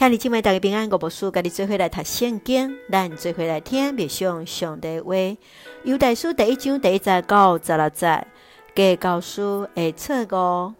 [0.00, 5.12] 兄弟姊妹大家平安，我无事，家己做伙来读圣经，咱做伙来听默想上帝话。
[5.84, 8.26] 犹太书第一章第一节到十六节，
[8.74, 10.72] 假教师的错误。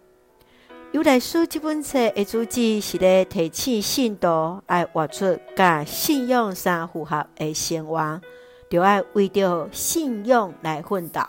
[0.91, 8.19] 犹太书这本册的主旨是咧提醒信徒爱活出甲信用相符合的生活，
[8.71, 11.21] 就爱为着信用来奋斗。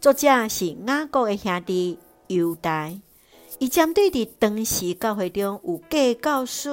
[0.00, 2.90] 作者是雅各的兄弟犹大。
[3.58, 6.68] 伊针对伫当时教会中有假教师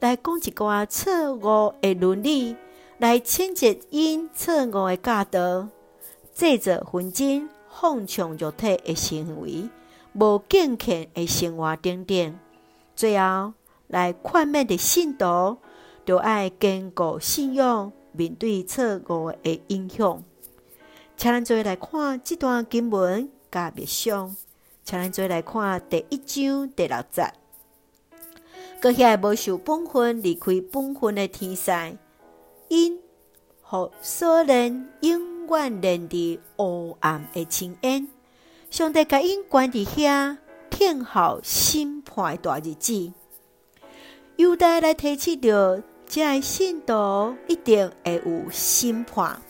[0.00, 2.56] 来讲一寡错误的伦理，
[2.98, 5.68] 来谴责因错误的教导，
[6.34, 9.68] 制造纷争、放纵肉体的行为、
[10.14, 12.38] 无健全的生活等等。
[12.94, 13.52] 最后
[13.88, 15.58] 来劝勉的信徒，
[16.06, 20.24] 就爱坚固信仰，面对错误的影响。
[21.18, 24.34] 请咱做来看这段经文甲默想。
[24.86, 27.32] 请咱做来看第一章第六节，
[28.80, 31.72] 阁遐无受本分离开本分的天使，
[32.68, 33.00] 因
[33.62, 38.06] 互所人永远连伫黑暗的深渊。
[38.70, 40.36] 上帝甲因关伫遐，
[40.70, 43.12] 听候审判的大日子。
[44.36, 49.42] 犹大来提起着，这信徒一定会有审判，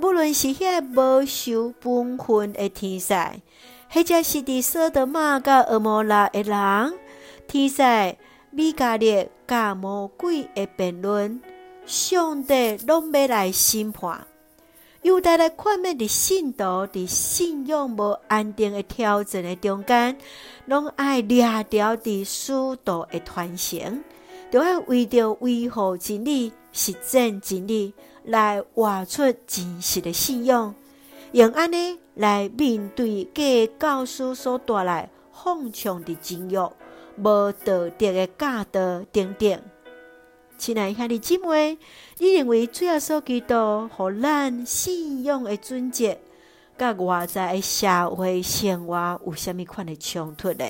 [0.00, 3.12] 无论是遐无受本分的天使。
[3.94, 6.94] 或者是伫索德玛甲蛾摩拉的人，
[7.46, 7.80] 天使
[8.50, 11.40] 米迦勒甲魔鬼的辩论，
[11.86, 14.26] 上帝拢要来审判。
[15.02, 20.18] 犹大来劝勉的信徒，伫信仰无安定的挑战的中间，
[20.66, 22.52] 拢爱抓牢伫使
[22.84, 24.02] 徒的传承，
[24.50, 30.74] 就爱为着维护真理、实践真理，来活出真实的信仰。
[31.34, 36.56] 用安尼来面对假教师所带来放纵的情欲、
[37.16, 39.60] 无道德的教导等等。
[40.56, 41.76] 亲爱兄弟姊妹，
[42.18, 46.16] 你认为主耶稣基督互咱信仰的准则，
[46.78, 50.64] 甲外在的社会生活有啥物款的冲突呢？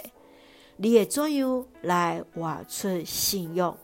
[0.78, 3.76] 你会怎样来活出信仰？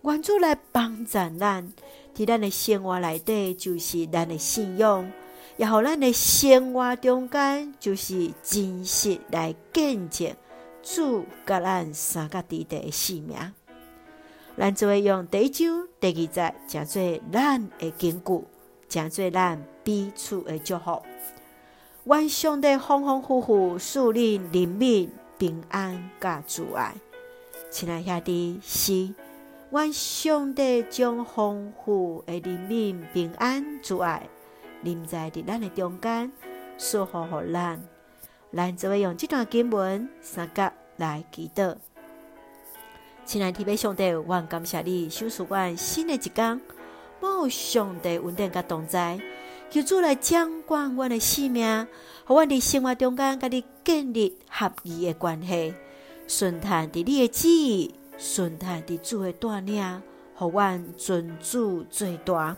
[0.00, 1.70] 愿主来帮助咱，
[2.14, 5.12] 伫咱的生活内底，就是咱的信仰。
[5.56, 10.34] 也互咱的生活中间，就是真实来见证
[10.82, 13.36] 主甲咱三个弟弟的性命。
[14.58, 18.44] 咱就会用第一章第二节，讲做咱的根据，
[18.86, 21.02] 讲做咱彼此的祝福。
[22.04, 26.94] 愿上帝丰丰富富树立人民平安甲主爱。
[27.70, 29.14] 亲爱兄弟，是
[29.70, 34.28] 愿上帝将丰富的人民平安主爱。
[34.86, 36.30] 临在伫咱的中间，
[36.78, 37.82] 守护护咱。
[38.54, 41.74] 咱就会用这段经文三角来祈祷。
[43.24, 46.60] 亲爱的天父上帝，我感谢你，赏赐我新的一天。
[47.20, 49.20] 望上帝稳定甲同在，
[49.70, 51.88] 求主来掌管我的生命，
[52.24, 55.74] 互我伫生活中间甲你建立合宜的关系，
[56.28, 60.02] 顺畅伫你的旨意，顺畅伫主的带领，
[60.36, 62.56] 互我尊主最大。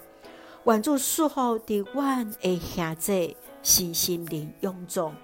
[0.65, 5.15] 愿主赐福伫阮的兄弟，身心灵勇壮，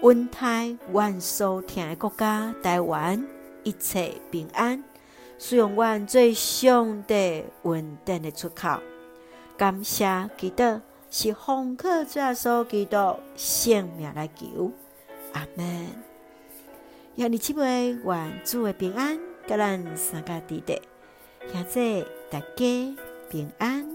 [0.00, 3.24] 稳泰阮所听的国家台湾
[3.62, 4.82] 一切平安，
[5.38, 8.80] 使用阮最上帝稳定的出口。
[9.56, 14.72] 感谢基督是奉靠主耶稣基督性命来求，
[15.34, 15.86] 阿门。
[17.16, 20.80] 愿你姊妹愿主的平安，甲咱三个弟弟，
[21.52, 22.96] 兄弟大家
[23.30, 23.91] 平安。